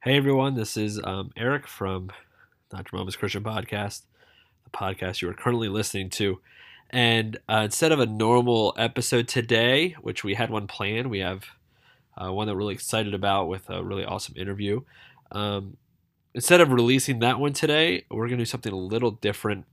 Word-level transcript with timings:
Hey 0.00 0.16
everyone, 0.16 0.54
this 0.54 0.76
is 0.76 1.00
um, 1.02 1.32
Eric 1.36 1.66
from 1.66 2.12
Not 2.72 2.86
Your 2.92 3.00
Mama's 3.00 3.16
Christian 3.16 3.42
Podcast, 3.42 4.02
the 4.62 4.70
podcast 4.70 5.20
you 5.20 5.28
are 5.28 5.34
currently 5.34 5.68
listening 5.68 6.08
to. 6.10 6.38
And 6.88 7.36
uh, 7.48 7.62
instead 7.64 7.90
of 7.90 7.98
a 7.98 8.06
normal 8.06 8.74
episode 8.78 9.26
today, 9.26 9.96
which 10.00 10.22
we 10.22 10.34
had 10.34 10.50
one 10.50 10.68
planned, 10.68 11.10
we 11.10 11.18
have 11.18 11.46
uh, 12.16 12.32
one 12.32 12.46
that 12.46 12.52
we're 12.54 12.58
really 12.58 12.74
excited 12.74 13.12
about 13.12 13.48
with 13.48 13.68
a 13.70 13.82
really 13.82 14.04
awesome 14.04 14.36
interview. 14.36 14.82
Um, 15.32 15.76
instead 16.32 16.60
of 16.60 16.70
releasing 16.70 17.18
that 17.18 17.40
one 17.40 17.52
today, 17.52 18.04
we're 18.08 18.28
going 18.28 18.38
to 18.38 18.44
do 18.44 18.48
something 18.48 18.72
a 18.72 18.76
little 18.76 19.10
different. 19.10 19.64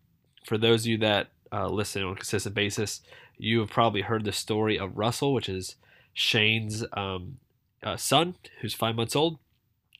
For 0.44 0.57
those 0.57 0.82
of 0.82 0.88
you 0.88 0.98
that 0.98 1.28
uh, 1.52 1.68
listen 1.68 2.02
on 2.02 2.14
a 2.14 2.16
consistent 2.16 2.55
basis, 2.55 3.02
you 3.38 3.60
have 3.60 3.70
probably 3.70 4.02
heard 4.02 4.26
the 4.26 4.34
story 4.34 4.80
of 4.80 4.98
Russell, 4.98 5.34
which 5.36 5.48
is 5.48 5.76
Shane's 6.16 6.84
um, 6.94 7.38
uh, 7.84 7.96
son, 7.96 8.34
who's 8.62 8.73
five 8.73 8.96
months 8.96 9.16
old. 9.16 9.38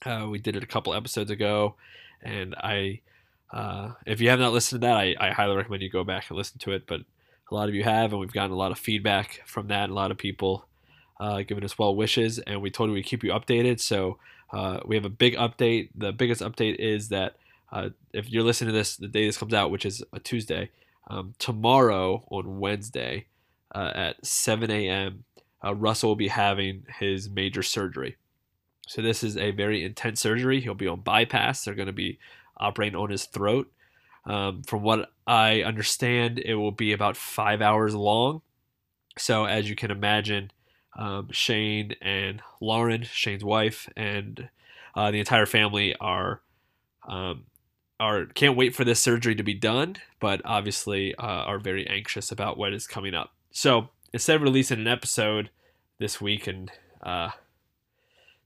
Uh, 0.04 0.28
we 0.30 0.40
did 0.40 0.56
it 0.56 0.64
a 0.64 0.68
couple 0.68 0.94
episodes 0.94 1.32
ago, 1.32 1.76
and 2.22 2.56
I, 2.56 3.02
uh, 3.52 3.92
if 4.06 4.20
you 4.20 4.30
have 4.30 4.40
not 4.40 4.54
listened 4.54 4.82
to 4.82 4.88
that, 4.88 4.98
I, 4.98 5.16
I, 5.20 5.32
highly 5.32 5.56
recommend 5.56 5.84
you 5.84 5.90
go 5.90 6.04
back 6.04 6.30
and 6.30 6.38
listen 6.38 6.60
to 6.60 6.72
it. 6.72 6.86
But 6.86 7.02
a 7.50 7.56
lot 7.56 7.70
of 7.70 7.76
you 7.76 7.84
have, 7.84 8.12
and 8.12 8.20
we've 8.20 8.32
gotten 8.32 8.52
a 8.52 8.58
lot 8.58 8.72
of 8.72 8.80
feedback 8.80 9.42
from 9.46 9.68
that. 9.68 9.90
A 9.90 9.94
lot 9.94 10.12
of 10.12 10.18
people 10.18 10.66
uh, 11.20 11.44
giving 11.44 11.64
us 11.64 11.78
well 11.78 11.96
wishes, 11.96 12.40
and 12.40 12.62
we 12.62 12.70
told 12.70 12.90
you 12.90 12.94
we'd 12.94 13.06
keep 13.06 13.24
you 13.24 13.32
updated. 13.32 13.80
So 13.80 14.18
uh, 14.52 14.80
we 14.86 14.96
have 14.96 15.06
a 15.06 15.10
big 15.10 15.36
update. 15.36 15.90
The 15.96 16.12
biggest 16.12 16.42
update 16.42 16.76
is 16.76 17.10
that 17.10 17.38
uh, 17.72 17.90
if 18.14 18.30
you're 18.30 18.44
listening 18.44 18.74
to 18.74 18.78
this 18.78 18.98
the 18.98 19.08
day 19.08 19.26
this 19.26 19.38
comes 19.38 19.54
out, 19.54 19.72
which 19.72 19.86
is 19.86 20.04
a 20.14 20.20
Tuesday, 20.20 20.72
um, 21.08 21.34
tomorrow 21.40 22.26
on 22.30 22.60
Wednesday 22.60 23.28
uh, 23.74 23.92
at 23.96 24.26
7 24.26 24.70
a.m., 24.70 25.24
Russell 25.64 26.10
will 26.10 26.16
be 26.16 26.28
having 26.28 26.84
his 27.00 27.28
major 27.28 27.64
surgery. 27.64 28.18
So 28.88 29.02
this 29.02 29.24
is 29.24 29.38
a 29.38 29.52
very 29.52 29.84
intense 29.84 30.20
surgery. 30.20 30.62
He'll 30.62 30.74
be 30.74 30.88
on 30.88 31.02
bypass. 31.02 31.64
They're 31.64 31.76
going 31.76 31.88
to 31.88 31.94
be 31.94 32.20
operating 32.58 32.96
on 32.96 33.10
his 33.10 33.26
throat. 33.26 33.72
Um, 34.26 34.64
from 34.64 34.82
what 34.82 35.12
I 35.28 35.62
understand, 35.62 36.40
it 36.40 36.56
will 36.56 36.72
be 36.72 36.94
about 36.94 37.18
five 37.18 37.62
hours 37.62 37.94
long. 37.96 38.42
So 39.18 39.46
as 39.46 39.70
you 39.70 39.76
can 39.76 39.92
imagine, 39.92 40.52
um, 40.98 41.30
Shane 41.32 41.96
and 42.02 42.42
Lauren, 42.62 43.04
Shane's 43.04 43.44
wife, 43.44 43.90
and 43.96 44.50
uh, 44.96 45.12
the 45.12 45.20
entire 45.20 45.46
family 45.46 45.96
are 46.00 46.42
um, 47.08 47.44
are 48.00 48.26
can't 48.26 48.58
wait 48.58 48.76
for 48.76 48.84
this 48.84 49.00
surgery 49.00 49.36
to 49.36 49.44
be 49.44 49.54
done, 49.54 49.98
but 50.20 50.42
obviously 50.44 51.14
uh, 51.16 51.22
are 51.22 51.60
very 51.60 51.88
anxious 51.88 52.32
about 52.32 52.58
what 52.58 52.74
is 52.74 52.88
coming 52.88 53.14
up. 53.14 53.34
So 53.52 53.90
instead 54.14 54.38
of 54.38 54.42
releasing 54.42 54.80
an 54.80 54.88
episode 54.88 55.50
this 55.98 56.20
week 56.20 56.48
and 56.48 56.72
uh, 57.04 57.32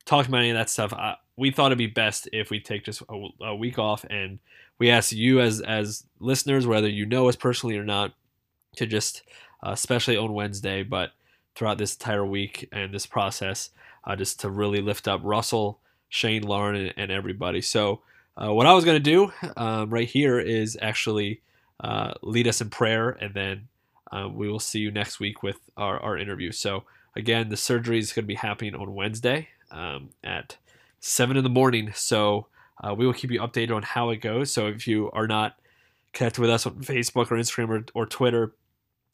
talked 0.09 0.27
about 0.27 0.39
any 0.39 0.49
of 0.49 0.57
that 0.57 0.69
stuff. 0.69 0.91
I, 0.91 1.15
we 1.37 1.51
thought 1.51 1.67
it'd 1.67 1.77
be 1.77 1.87
best 1.87 2.27
if 2.33 2.49
we 2.49 2.59
take 2.59 2.83
just 2.83 3.03
a, 3.07 3.27
a, 3.41 3.55
week 3.55 3.77
off 3.77 4.03
and 4.09 4.39
we 4.79 4.89
ask 4.89 5.11
you 5.11 5.39
as 5.39 5.61
as 5.61 6.03
listeners, 6.19 6.65
whether 6.65 6.89
you 6.89 7.05
know 7.05 7.29
us 7.29 7.35
personally 7.35 7.77
or 7.77 7.85
not, 7.85 8.13
to 8.77 8.87
just 8.87 9.21
uh, 9.63 9.71
especially 9.71 10.17
on 10.17 10.33
Wednesday, 10.33 10.81
but 10.81 11.11
throughout 11.55 11.77
this 11.77 11.93
entire 11.93 12.25
week 12.25 12.67
and 12.71 12.91
this 12.91 13.05
process, 13.05 13.69
uh, 14.05 14.15
just 14.15 14.39
to 14.39 14.49
really 14.49 14.81
lift 14.81 15.07
up 15.07 15.21
Russell, 15.23 15.79
Shane, 16.09 16.43
Lauren, 16.43 16.75
and, 16.75 16.93
and 16.97 17.11
everybody. 17.11 17.61
So 17.61 18.01
uh, 18.35 18.51
what 18.51 18.65
I 18.65 18.73
was 18.73 18.85
gonna 18.85 18.99
do 18.99 19.31
um, 19.57 19.91
right 19.91 20.07
here 20.07 20.39
is 20.39 20.75
actually 20.81 21.41
uh, 21.81 22.13
lead 22.23 22.47
us 22.47 22.61
in 22.61 22.71
prayer, 22.71 23.11
and 23.11 23.33
then 23.35 23.67
uh, 24.11 24.27
we 24.27 24.49
will 24.49 24.59
see 24.59 24.79
you 24.79 24.89
next 24.89 25.19
week 25.19 25.43
with 25.43 25.59
our, 25.77 25.99
our 25.99 26.17
interview. 26.17 26.51
So 26.51 26.85
again, 27.15 27.49
the 27.49 27.57
surgery 27.57 27.99
is 27.99 28.11
going 28.11 28.23
to 28.23 28.27
be 28.27 28.33
happening 28.35 28.73
on 28.73 28.95
Wednesday 28.95 29.49
um, 29.71 30.09
at 30.23 30.57
seven 30.99 31.37
in 31.37 31.43
the 31.43 31.49
morning. 31.49 31.91
So 31.93 32.47
uh, 32.83 32.93
we 32.93 33.05
will 33.05 33.13
keep 33.13 33.31
you 33.31 33.41
updated 33.41 33.75
on 33.75 33.83
how 33.83 34.09
it 34.09 34.17
goes. 34.17 34.51
So 34.51 34.67
if 34.67 34.87
you 34.87 35.09
are 35.11 35.27
not 35.27 35.57
connected 36.13 36.41
with 36.41 36.49
us 36.49 36.65
on 36.65 36.75
Facebook 36.75 37.31
or 37.31 37.35
Instagram 37.35 37.69
or, 37.69 37.85
or 37.93 38.05
Twitter 38.05 38.53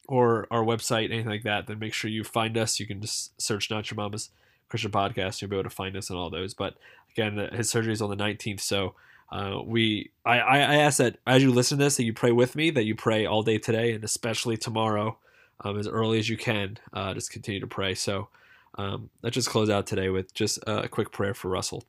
or 0.08 0.48
our 0.52 0.64
website, 0.64 1.06
anything 1.06 1.30
like 1.30 1.44
that, 1.44 1.68
then 1.68 1.80
make 1.80 1.94
sure 1.94 2.10
you 2.10 2.24
find 2.24 2.58
us. 2.58 2.80
You 2.80 2.86
can 2.86 3.02
just 3.02 3.40
search 3.42 3.72
Not 3.72 3.90
Your 3.90 3.96
Mama's 3.96 4.30
Christian 4.70 4.92
Podcast. 4.92 5.42
You'll 5.42 5.50
be 5.50 5.58
able 5.58 5.70
to 5.70 5.76
find 5.76 5.96
us 5.96 6.12
on 6.12 6.18
all 6.18 6.30
those. 6.30 6.54
But 6.54 6.76
again, 7.12 7.38
his 7.54 7.70
surgery 7.70 7.94
is 7.94 8.02
on 8.02 8.10
the 8.10 8.16
19th. 8.16 8.62
So 8.62 8.96
uh, 9.32 9.60
we, 9.66 10.12
I, 10.26 10.40
I 10.40 10.76
ask 10.76 10.98
that 11.00 11.18
as 11.26 11.42
you 11.42 11.52
listen 11.52 11.78
to 11.78 11.84
this, 11.84 11.98
that 11.98 12.04
you 12.04 12.14
pray 12.14 12.32
with 12.32 12.56
me, 12.56 12.70
that 12.72 12.86
you 12.86 12.96
pray 12.96 13.26
all 13.26 13.42
day 13.42 13.58
today 13.58 13.94
and 13.94 14.04
especially 14.04 14.58
tomorrow, 14.58 15.18
um, 15.62 15.80
as 15.80 15.88
early 15.88 16.20
as 16.20 16.30
you 16.30 16.38
can. 16.38 16.78
Uh, 16.94 17.14
just 17.14 17.32
continue 17.32 17.60
to 17.60 17.68
pray. 17.68 17.96
So 17.96 18.30
um, 18.78 19.10
let's 19.22 19.36
just 19.36 19.50
close 19.50 19.70
out 19.70 19.88
today 19.88 20.10
with 20.10 20.34
just 20.34 20.60
a 20.68 20.88
quick 20.88 21.12
prayer 21.12 21.34
for 21.34 21.50
Russell. 21.50 21.84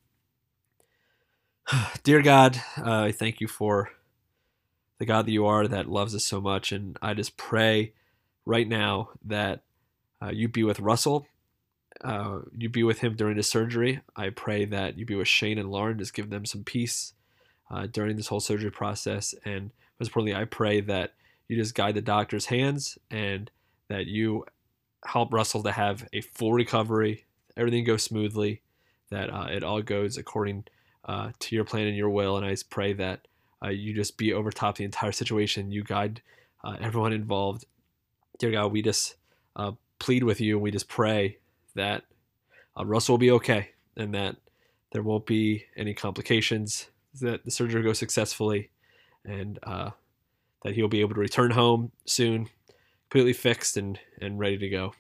Dear 2.03 2.23
God, 2.23 2.61
uh, 2.79 3.03
I 3.03 3.13
thank 3.13 3.41
you 3.41 3.49
for 3.49 3.91
the 4.99 5.07
God 5.07 5.27
that 5.27 5.33
you 5.33 5.47
are 5.47 5.67
that 5.67 5.89
loves 5.89 6.15
us 6.15 6.25
so 6.25 6.41
much. 6.41 6.73
And 6.73 6.97
I 7.03 7.15
just 7.15 7.37
pray 7.37 7.93
right 8.45 8.69
now 8.69 9.11
that 9.25 9.63
uh, 10.23 10.31
you 10.31 10.49
be 10.49 10.63
with 10.63 10.81
Russell. 10.81 11.27
Uh, 12.05 12.41
you 12.57 12.69
be 12.69 12.83
with 12.83 13.01
him 13.01 13.17
during 13.17 13.37
his 13.37 13.49
surgery. 13.49 14.01
I 14.15 14.31
pray 14.31 14.65
that 14.67 14.99
you 14.99 15.07
be 15.07 15.15
with 15.15 15.29
Shane 15.29 15.59
and 15.59 15.71
Lauren. 15.71 15.99
Just 15.99 16.15
give 16.15 16.31
them 16.31 16.45
some 16.45 16.63
peace 16.63 17.15
uh, 17.71 17.87
during 17.87 18.17
this 18.17 18.29
whole 18.29 18.41
surgery 18.41 18.71
process. 18.71 19.35
And 19.45 19.73
most 19.99 20.09
importantly, 20.09 20.41
I 20.41 20.45
pray 20.45 20.81
that 20.83 21.15
you 21.49 21.57
just 21.57 21.75
guide 21.75 21.95
the 21.95 22.03
doctor's 22.03 22.47
hands 22.47 22.99
and 23.11 23.51
that 23.89 24.07
you 24.07 24.45
help 25.07 25.33
Russell 25.33 25.63
to 25.63 25.73
have 25.73 26.09
a 26.13 26.21
full 26.21 26.53
recovery, 26.53 27.25
everything 27.57 27.85
goes 27.85 28.03
smoothly, 28.03 28.63
that 29.11 29.33
uh, 29.33 29.47
it 29.51 29.63
all 29.63 29.83
goes 29.83 30.17
according 30.17 30.65
uh, 31.05 31.31
to 31.39 31.55
your 31.55 31.65
plan 31.65 31.87
and 31.87 31.97
your 31.97 32.11
will. 32.11 32.37
And 32.37 32.45
I 32.45 32.57
pray 32.69 32.93
that 32.95 33.29
uh, 33.65 33.69
you 33.69 33.95
just 33.95 34.19
be 34.19 34.33
over 34.33 34.51
top 34.51 34.77
the 34.77 34.85
entire 34.85 35.13
situation. 35.13 35.71
You 35.71 35.85
guide 35.85 36.23
uh, 36.65 36.77
everyone 36.81 37.13
involved. 37.13 37.65
Dear 38.39 38.51
God, 38.51 38.73
we 38.73 38.83
just 38.83 39.17
uh, 39.55 39.73
plead 39.99 40.25
with 40.25 40.41
you 40.41 40.57
and 40.57 40.63
we 40.63 40.71
just 40.71 40.89
pray 40.89 41.39
that 41.75 42.05
uh, 42.79 42.85
Russell 42.85 43.15
will 43.15 43.19
be 43.19 43.31
okay 43.33 43.71
and 43.97 44.15
that 44.15 44.37
there 44.93 45.03
won't 45.03 45.27
be 45.27 45.65
any 45.77 45.95
complications, 45.95 46.89
that 47.21 47.45
the 47.45 47.51
surgery 47.51 47.83
goes 47.83 47.99
successfully, 47.99 48.71
and 49.25 49.59
that 49.63 50.75
he'll 50.75 50.89
be 50.89 51.01
able 51.01 51.15
to 51.15 51.21
return 51.21 51.51
home 51.51 51.93
soon 52.07 52.49
completely 53.17 53.33
fixed 53.33 53.79
and, 53.79 53.99
and 54.21 54.39
ready 54.39 54.59
to 54.59 54.69
go. 54.69 54.93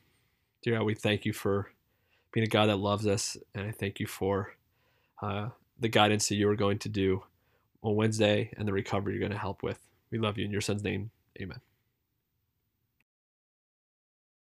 Dear 0.62 0.78
God, 0.78 0.84
we 0.84 0.94
thank 0.94 1.27
you 1.27 1.34
for 1.34 1.71
being 2.32 2.47
a 2.47 2.49
God 2.49 2.71
that 2.71 2.78
loves 2.78 3.06
us, 3.06 3.37
and 3.54 3.69
I 3.69 3.72
thank 3.72 4.00
you 4.00 4.06
for 4.06 4.54
uh, 5.21 5.50
the 5.78 5.91
guidance 5.91 6.27
that 6.31 6.37
you 6.37 6.49
are 6.49 6.56
going 6.56 6.78
to 6.78 6.88
do 6.88 7.22
on 7.82 7.94
Wednesday 7.94 8.50
and 8.56 8.66
the 8.66 8.72
recovery 8.72 9.12
you're 9.12 9.21
going 9.21 9.32
to 9.32 9.38
help 9.38 9.62
with. 9.62 9.78
We 10.10 10.16
love 10.16 10.38
you 10.38 10.47
in 10.47 10.50
your 10.50 10.62
son's 10.62 10.82
name. 10.82 11.10
Amen. 11.38 11.60